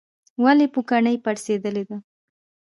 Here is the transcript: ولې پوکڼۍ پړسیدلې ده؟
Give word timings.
ولې 0.43 0.67
پوکڼۍ 0.73 1.15
پړسیدلې 1.23 1.83
ده؟ 1.89 1.97